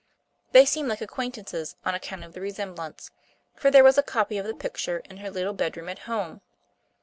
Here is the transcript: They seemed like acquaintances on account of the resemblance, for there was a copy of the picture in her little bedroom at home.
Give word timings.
They 0.51 0.65
seemed 0.65 0.89
like 0.89 1.01
acquaintances 1.01 1.75
on 1.85 1.93
account 1.93 2.23
of 2.23 2.33
the 2.33 2.41
resemblance, 2.41 3.11
for 3.53 3.69
there 3.69 3.83
was 3.83 3.99
a 3.99 4.01
copy 4.01 4.39
of 4.39 4.47
the 4.47 4.55
picture 4.55 4.97
in 5.05 5.17
her 5.17 5.29
little 5.29 5.53
bedroom 5.53 5.89
at 5.89 5.99
home. 6.09 6.41